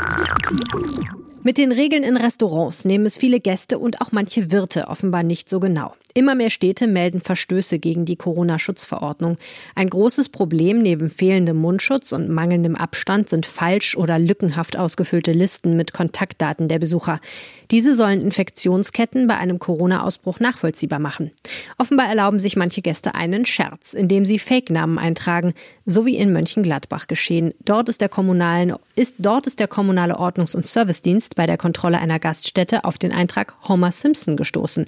Mit 1.41 1.58
den 1.58 1.72
Regeln 1.72 2.03
in 2.03 2.17
Restaurants 2.17 2.84
nehmen 2.84 3.05
es 3.05 3.17
viele 3.17 3.39
Gäste 3.39 3.79
und 3.79 4.01
auch 4.01 4.12
manche 4.12 4.51
Wirte 4.51 4.89
offenbar 4.89 5.24
nicht 5.24 5.50
so 5.50 5.62
genau. 5.62 5.96
Immer 6.13 6.36
mehr 6.36 6.50
Städte 6.50 6.86
melden 6.86 7.22
Verstöße 7.22 7.79
gegen 7.79 8.03
die 8.03 8.17
Corona-Schutzverordnung. 8.17 9.38
Ein 9.74 9.89
großes 9.89 10.29
Problem 10.29 10.81
neben 10.81 11.10
fehlendem 11.10 11.55
Mundschutz 11.55 12.12
und 12.12 12.29
mangelndem 12.29 12.75
Abstand 12.75 13.29
sind 13.29 13.46
falsch 13.46 13.96
oder 13.96 14.19
lückenhaft 14.19 14.77
ausgefüllte 14.77 15.31
Listen 15.31 15.77
mit 15.77 15.93
Kontaktdaten 15.93 16.67
der 16.67 16.79
Besucher. 16.79 17.22
Diese 17.71 17.95
sollen 17.95 18.21
Infektionsketten 18.21 19.27
bei 19.27 19.38
einem 19.38 19.59
Corona-Ausbruch 19.59 20.39
nachvollziehbar 20.39 20.97
machen. 20.97 21.31
Offenbar 21.77 22.07
erlauben 22.07 22.39
sich 22.39 22.55
manche 22.55 22.81
Gäste 22.81 23.13
einen 23.13 23.45
Scherz, 23.45 23.93
indem 23.93 24.25
sie 24.25 24.39
Fake-Namen 24.39 24.97
eintragen, 24.97 25.53
so 25.85 26.05
wie 26.05 26.17
in 26.17 26.33
Mönchengladbach 26.33 27.05
geschehen. 27.05 27.53
Dort 27.63 27.88
ist 27.89 28.01
der 28.01 28.09
kommunalen, 28.09 28.73
ist, 28.95 29.15
dort 29.19 29.45
ist 29.45 29.59
der 29.59 29.67
kommunale 29.67 30.17
Ordnungs- 30.17 30.55
und 30.55 30.65
Servicedienst 30.65 31.35
bei 31.35 31.45
der 31.45 31.57
Kontrolle 31.57 31.99
einer 31.99 32.19
Gaststätte 32.19 32.85
auf 32.85 32.97
den 32.97 33.11
Eintrag 33.11 33.55
Homer 33.67 33.91
Simpson 33.91 34.35
gestoßen. 34.35 34.88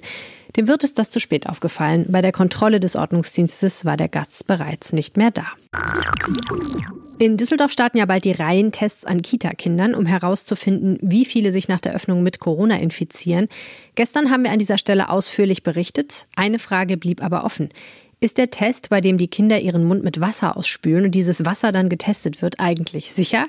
Dem 0.56 0.68
wird 0.68 0.84
es 0.84 0.94
das 0.94 1.10
zu 1.10 1.18
spät 1.18 1.48
aufgefallen. 1.48 2.06
Bei 2.08 2.20
der 2.20 2.32
Kontrolle 2.32 2.78
des 2.78 2.96
Ordnungsdienstes 2.96 3.84
war 3.84 3.96
der 3.96 4.08
Gast 4.08 4.46
bereits 4.46 4.92
nicht 4.92 5.16
mehr 5.16 5.30
da. 5.30 5.46
In 7.18 7.36
Düsseldorf 7.36 7.72
starten 7.72 7.98
ja 7.98 8.04
bald 8.04 8.24
die 8.24 8.32
Reihentests 8.32 9.04
an 9.04 9.22
Kita-Kindern, 9.22 9.94
um 9.94 10.06
herauszufinden, 10.06 10.98
wie 11.00 11.24
viele 11.24 11.52
sich 11.52 11.68
nach 11.68 11.80
der 11.80 11.94
Öffnung 11.94 12.22
mit 12.22 12.40
Corona 12.40 12.78
infizieren. 12.78 13.48
Gestern 13.94 14.30
haben 14.30 14.42
wir 14.42 14.50
an 14.50 14.58
dieser 14.58 14.76
Stelle 14.76 15.08
ausführlich 15.08 15.62
berichtet. 15.62 16.26
Eine 16.34 16.58
Frage 16.58 16.96
blieb 16.96 17.22
aber 17.22 17.44
offen. 17.44 17.68
Ist 18.20 18.38
der 18.38 18.50
Test, 18.50 18.88
bei 18.88 19.00
dem 19.00 19.18
die 19.18 19.28
Kinder 19.28 19.60
ihren 19.60 19.84
Mund 19.84 20.04
mit 20.04 20.20
Wasser 20.20 20.56
ausspülen 20.56 21.06
und 21.06 21.10
dieses 21.12 21.44
Wasser 21.44 21.72
dann 21.72 21.88
getestet 21.88 22.42
wird, 22.42 22.60
eigentlich 22.60 23.12
sicher? 23.12 23.46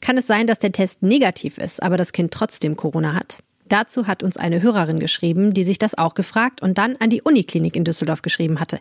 Kann 0.00 0.18
es 0.18 0.26
sein, 0.26 0.46
dass 0.46 0.58
der 0.58 0.72
Test 0.72 1.02
negativ 1.02 1.58
ist, 1.58 1.82
aber 1.82 1.96
das 1.96 2.12
Kind 2.12 2.32
trotzdem 2.32 2.76
Corona 2.76 3.14
hat? 3.14 3.38
Dazu 3.68 4.06
hat 4.06 4.22
uns 4.22 4.36
eine 4.36 4.62
Hörerin 4.62 4.98
geschrieben, 4.98 5.52
die 5.52 5.64
sich 5.64 5.78
das 5.78 5.96
auch 5.96 6.14
gefragt 6.14 6.62
und 6.62 6.78
dann 6.78 6.96
an 6.96 7.10
die 7.10 7.22
Uniklinik 7.22 7.76
in 7.76 7.84
Düsseldorf 7.84 8.22
geschrieben 8.22 8.60
hatte. 8.60 8.78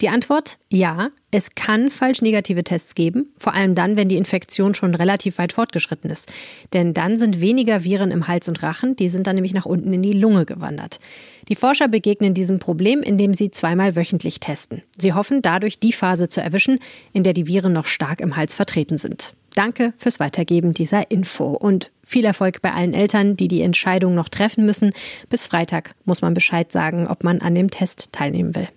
Die 0.00 0.08
Antwort, 0.08 0.58
ja, 0.70 1.10
es 1.30 1.54
kann 1.54 1.90
falsch 1.90 2.22
negative 2.22 2.64
Tests 2.64 2.94
geben, 2.94 3.32
vor 3.36 3.54
allem 3.54 3.74
dann, 3.74 3.96
wenn 3.96 4.08
die 4.08 4.16
Infektion 4.16 4.74
schon 4.74 4.94
relativ 4.94 5.38
weit 5.38 5.52
fortgeschritten 5.52 6.10
ist. 6.10 6.30
Denn 6.72 6.94
dann 6.94 7.18
sind 7.18 7.40
weniger 7.40 7.84
Viren 7.84 8.10
im 8.10 8.28
Hals 8.28 8.48
und 8.48 8.62
Rachen, 8.62 8.96
die 8.96 9.08
sind 9.08 9.26
dann 9.26 9.34
nämlich 9.34 9.54
nach 9.54 9.66
unten 9.66 9.92
in 9.92 10.02
die 10.02 10.12
Lunge 10.12 10.44
gewandert. 10.44 11.00
Die 11.48 11.56
Forscher 11.56 11.88
begegnen 11.88 12.34
diesem 12.34 12.58
Problem, 12.58 13.02
indem 13.02 13.34
sie 13.34 13.50
zweimal 13.50 13.96
wöchentlich 13.96 14.40
testen. 14.40 14.82
Sie 14.96 15.12
hoffen 15.12 15.42
dadurch 15.42 15.78
die 15.78 15.92
Phase 15.92 16.28
zu 16.28 16.40
erwischen, 16.40 16.78
in 17.12 17.22
der 17.22 17.32
die 17.32 17.46
Viren 17.46 17.72
noch 17.72 17.86
stark 17.86 18.20
im 18.20 18.36
Hals 18.36 18.54
vertreten 18.54 18.98
sind. 18.98 19.34
Danke 19.54 19.92
fürs 19.96 20.20
Weitergeben 20.20 20.74
dieser 20.74 21.10
Info 21.10 21.46
und 21.46 21.92
viel 22.02 22.24
Erfolg 22.24 22.60
bei 22.60 22.72
allen 22.72 22.92
Eltern, 22.92 23.36
die 23.36 23.48
die 23.48 23.62
Entscheidung 23.62 24.14
noch 24.14 24.28
treffen 24.28 24.66
müssen. 24.66 24.92
Bis 25.28 25.46
Freitag 25.46 25.94
muss 26.04 26.22
man 26.22 26.34
Bescheid 26.34 26.72
sagen, 26.72 27.06
ob 27.06 27.24
man 27.24 27.40
an 27.40 27.54
dem 27.54 27.70
Test 27.70 28.12
teilnehmen 28.12 28.54
will. 28.54 28.68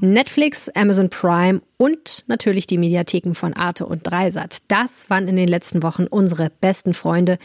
Netflix, 0.00 0.68
Amazon 0.70 1.10
Prime 1.10 1.62
und 1.76 2.24
natürlich 2.26 2.66
die 2.66 2.78
Mediatheken 2.78 3.34
von 3.34 3.52
Arte 3.52 3.86
und 3.86 4.02
Dreisat. 4.10 4.58
Das 4.68 5.08
waren 5.10 5.28
in 5.28 5.36
den 5.36 5.48
letzten 5.48 5.82
Wochen 5.82 6.06
unsere 6.06 6.50
besten 6.60 6.94
Freunde. 6.94 7.38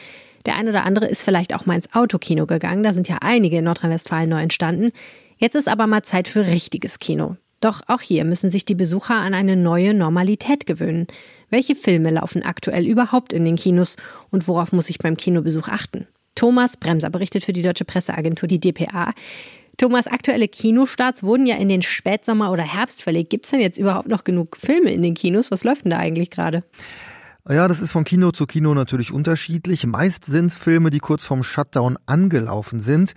Der 0.46 0.56
ein 0.56 0.68
oder 0.68 0.86
andere 0.86 1.06
ist 1.06 1.24
vielleicht 1.24 1.54
auch 1.54 1.66
mal 1.66 1.76
ins 1.76 1.94
Autokino 1.94 2.46
gegangen. 2.46 2.84
Da 2.84 2.94
sind 2.94 3.08
ja 3.10 3.18
einige 3.22 3.58
in 3.58 3.66
Nordrhein-Westfalen 3.66 4.30
neu 4.30 4.42
entstanden. 4.42 4.92
Jetzt 5.38 5.56
ist 5.56 5.68
aber 5.68 5.86
mal 5.86 6.04
Zeit 6.04 6.28
für 6.28 6.46
richtiges 6.48 7.00
Kino. 7.00 7.36
Doch 7.62 7.82
auch 7.88 8.02
hier 8.02 8.26
müssen 8.26 8.50
sich 8.50 8.66
die 8.66 8.76
Besucher 8.76 9.16
an 9.16 9.34
eine 9.34 9.56
neue 9.56 9.94
Normalität 9.94 10.66
gewöhnen. 10.66 11.08
Welche 11.50 11.76
Filme 11.76 12.12
laufen 12.12 12.44
aktuell 12.44 12.86
überhaupt 12.86 13.34
in 13.34 13.46
den 13.46 13.56
Kinos 13.56 13.96
und 14.30 14.48
worauf 14.48 14.72
muss 14.72 14.90
ich 14.90 15.00
beim 15.00 15.18
Kinobesuch 15.18 15.68
achten? 15.68 16.08
Thomas 16.36 16.78
Bremser 16.78 17.10
berichtet 17.10 17.46
für 17.46 17.54
die 17.54 17.62
deutsche 17.62 17.86
Presseagentur, 17.86 18.48
die 18.48 18.60
DPA. 18.60 19.14
Thomas, 19.78 20.08
aktuelle 20.08 20.48
Kinostarts 20.48 21.24
wurden 21.24 21.46
ja 21.46 21.56
in 21.56 21.70
den 21.70 21.82
Spätsommer 21.82 22.52
oder 22.52 22.64
Herbst 22.64 23.02
verlegt. 23.02 23.30
Gibt 23.30 23.46
es 23.46 23.52
denn 23.52 23.62
jetzt 23.62 23.78
überhaupt 23.78 24.08
noch 24.08 24.24
genug 24.24 24.58
Filme 24.58 24.92
in 24.92 25.02
den 25.02 25.16
Kinos? 25.16 25.52
Was 25.52 25.64
läuft 25.64 25.86
denn 25.86 25.92
da 25.92 25.98
eigentlich 25.98 26.30
gerade? 26.30 26.64
Ja, 27.48 27.68
das 27.68 27.80
ist 27.80 27.92
von 27.92 28.06
Kino 28.06 28.32
zu 28.32 28.48
Kino 28.48 28.74
natürlich 28.74 29.12
unterschiedlich. 29.12 29.86
Meist 29.86 30.26
sind 30.26 30.48
es 30.48 30.58
Filme, 30.58 30.90
die 30.90 31.00
kurz 31.00 31.26
vorm 31.26 31.44
Shutdown 31.44 31.98
angelaufen 32.06 32.80
sind 32.80 33.14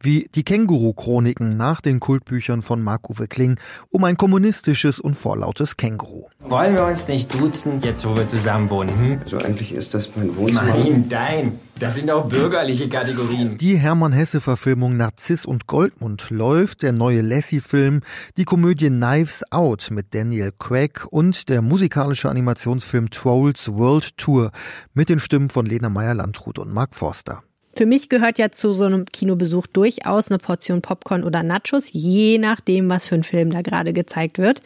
wie 0.00 0.28
die 0.34 0.44
Känguru-Chroniken 0.44 1.56
nach 1.56 1.80
den 1.80 2.00
Kultbüchern 2.00 2.62
von 2.62 2.82
Marc-Uwe 2.82 3.28
Kling 3.28 3.58
um 3.90 4.04
ein 4.04 4.16
kommunistisches 4.16 4.98
und 4.98 5.14
vorlautes 5.14 5.76
Känguru. 5.76 6.28
Wollen 6.40 6.74
wir 6.74 6.86
uns 6.86 7.06
nicht 7.08 7.34
duzen, 7.34 7.80
jetzt 7.80 8.06
wo 8.06 8.16
wir 8.16 8.26
zusammen 8.26 8.70
wohnen? 8.70 8.98
Hm? 8.98 9.18
Also 9.22 9.38
eigentlich 9.38 9.74
ist 9.74 9.94
das 9.94 10.16
mein 10.16 10.34
Wohnzimmer. 10.36 10.74
Nein, 10.74 11.08
dein. 11.08 11.58
Das 11.78 11.94
sind 11.94 12.10
auch 12.10 12.28
bürgerliche 12.28 12.88
Kategorien. 12.88 13.56
Die 13.56 13.78
Hermann-Hesse-Verfilmung 13.78 14.96
Narziss 14.96 15.46
und 15.46 15.66
Goldmund 15.66 16.28
läuft, 16.28 16.82
der 16.82 16.92
neue 16.92 17.22
Lassie-Film, 17.22 18.02
die 18.36 18.44
Komödie 18.44 18.88
Knives 18.88 19.42
Out 19.50 19.90
mit 19.90 20.14
Daniel 20.14 20.52
Craig 20.58 21.06
und 21.10 21.48
der 21.48 21.62
musikalische 21.62 22.28
Animationsfilm 22.28 23.10
Trolls 23.10 23.72
World 23.72 24.16
Tour 24.18 24.52
mit 24.92 25.08
den 25.08 25.20
Stimmen 25.20 25.48
von 25.48 25.64
Lena 25.64 25.88
Meyer-Landrut 25.88 26.58
und 26.58 26.72
Mark 26.72 26.94
Forster. 26.94 27.42
Für 27.80 27.86
mich 27.86 28.10
gehört 28.10 28.38
ja 28.38 28.52
zu 28.52 28.74
so 28.74 28.84
einem 28.84 29.06
Kinobesuch 29.06 29.66
durchaus 29.66 30.28
eine 30.28 30.36
Portion 30.36 30.82
Popcorn 30.82 31.24
oder 31.24 31.42
Nachos, 31.42 31.88
je 31.90 32.36
nachdem, 32.36 32.90
was 32.90 33.06
für 33.06 33.14
ein 33.14 33.22
Film 33.22 33.48
da 33.48 33.62
gerade 33.62 33.94
gezeigt 33.94 34.36
wird. 34.36 34.60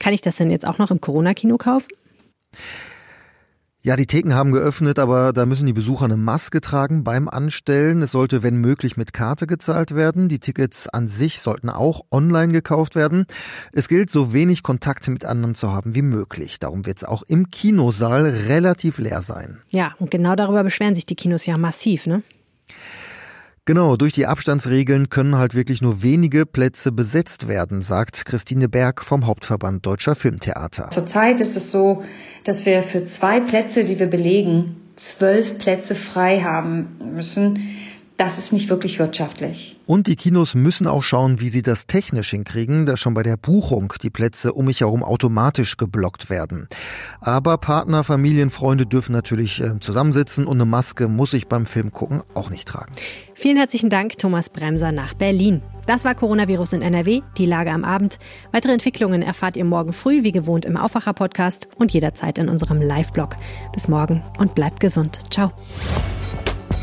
Kann 0.00 0.12
ich 0.12 0.20
das 0.20 0.34
denn 0.34 0.50
jetzt 0.50 0.66
auch 0.66 0.78
noch 0.78 0.90
im 0.90 1.00
Corona-Kino 1.00 1.58
kaufen? 1.58 1.86
Ja, 3.86 3.96
die 3.96 4.06
Theken 4.06 4.32
haben 4.32 4.50
geöffnet, 4.50 4.98
aber 4.98 5.34
da 5.34 5.44
müssen 5.44 5.66
die 5.66 5.74
Besucher 5.74 6.06
eine 6.06 6.16
Maske 6.16 6.62
tragen 6.62 7.04
beim 7.04 7.28
Anstellen. 7.28 8.00
Es 8.00 8.12
sollte, 8.12 8.42
wenn 8.42 8.56
möglich, 8.56 8.96
mit 8.96 9.12
Karte 9.12 9.46
gezahlt 9.46 9.94
werden. 9.94 10.30
Die 10.30 10.38
Tickets 10.38 10.88
an 10.88 11.06
sich 11.06 11.42
sollten 11.42 11.68
auch 11.68 12.00
online 12.10 12.50
gekauft 12.50 12.94
werden. 12.94 13.26
Es 13.72 13.88
gilt, 13.88 14.08
so 14.08 14.32
wenig 14.32 14.62
Kontakt 14.62 15.06
mit 15.08 15.26
anderen 15.26 15.54
zu 15.54 15.70
haben 15.70 15.94
wie 15.94 16.00
möglich. 16.00 16.58
Darum 16.58 16.86
wird 16.86 16.96
es 16.96 17.04
auch 17.04 17.24
im 17.24 17.50
Kinosaal 17.50 18.24
relativ 18.24 18.96
leer 18.96 19.20
sein. 19.20 19.58
Ja, 19.68 19.94
und 19.98 20.10
genau 20.10 20.34
darüber 20.34 20.64
beschweren 20.64 20.94
sich 20.94 21.04
die 21.04 21.14
Kinos 21.14 21.44
ja 21.44 21.58
massiv, 21.58 22.06
ne? 22.06 22.22
Genau, 23.66 23.96
durch 23.96 24.12
die 24.12 24.26
Abstandsregeln 24.26 25.08
können 25.08 25.36
halt 25.36 25.54
wirklich 25.54 25.80
nur 25.80 26.02
wenige 26.02 26.44
Plätze 26.44 26.92
besetzt 26.92 27.48
werden, 27.48 27.80
sagt 27.80 28.26
Christine 28.26 28.68
Berg 28.68 29.02
vom 29.02 29.26
Hauptverband 29.26 29.84
Deutscher 29.86 30.14
Filmtheater. 30.14 30.90
Zurzeit 30.90 31.40
ist 31.40 31.56
es 31.56 31.70
so, 31.70 32.02
dass 32.44 32.66
wir 32.66 32.82
für 32.82 33.04
zwei 33.04 33.40
Plätze, 33.40 33.84
die 33.84 33.98
wir 33.98 34.06
belegen, 34.06 34.76
zwölf 34.96 35.58
Plätze 35.58 35.94
frei 35.94 36.40
haben 36.40 36.98
müssen, 37.14 37.58
das 38.16 38.38
ist 38.38 38.52
nicht 38.52 38.68
wirklich 38.68 38.98
wirtschaftlich. 38.98 39.76
Und 39.86 40.06
die 40.06 40.14
Kinos 40.14 40.54
müssen 40.54 40.86
auch 40.86 41.02
schauen, 41.02 41.40
wie 41.40 41.48
sie 41.48 41.62
das 41.62 41.86
technisch 41.86 42.30
hinkriegen, 42.30 42.86
dass 42.86 43.00
schon 43.00 43.14
bei 43.14 43.24
der 43.24 43.36
Buchung 43.36 43.92
die 44.02 44.10
Plätze 44.10 44.52
um 44.52 44.66
mich 44.66 44.80
herum 44.80 45.02
automatisch 45.02 45.76
geblockt 45.76 46.30
werden. 46.30 46.68
Aber 47.20 47.58
Partner, 47.58 48.04
Familien, 48.04 48.50
Freunde 48.50 48.86
dürfen 48.86 49.12
natürlich 49.12 49.60
äh, 49.60 49.80
zusammensitzen 49.80 50.46
und 50.46 50.56
eine 50.58 50.64
Maske 50.64 51.08
muss 51.08 51.34
ich 51.34 51.48
beim 51.48 51.66
Film 51.66 51.92
gucken 51.92 52.22
auch 52.34 52.50
nicht 52.50 52.68
tragen. 52.68 52.92
Vielen 53.34 53.56
herzlichen 53.56 53.90
Dank, 53.90 54.16
Thomas 54.16 54.48
Bremser 54.48 54.92
nach 54.92 55.14
Berlin. 55.14 55.60
Das 55.86 56.04
war 56.04 56.14
Coronavirus 56.14 56.74
in 56.74 56.82
NRW, 56.82 57.22
die 57.36 57.46
Lage 57.46 57.72
am 57.72 57.84
Abend. 57.84 58.18
Weitere 58.52 58.72
Entwicklungen 58.72 59.22
erfahrt 59.22 59.56
ihr 59.56 59.64
morgen 59.64 59.92
früh, 59.92 60.22
wie 60.22 60.32
gewohnt 60.32 60.64
im 60.64 60.76
Aufwacher-Podcast 60.76 61.68
und 61.76 61.92
jederzeit 61.92 62.38
in 62.38 62.48
unserem 62.48 62.80
Live-Blog. 62.80 63.36
Bis 63.72 63.88
morgen 63.88 64.22
und 64.38 64.54
bleibt 64.54 64.78
gesund. 64.78 65.18
Ciao. 65.32 65.52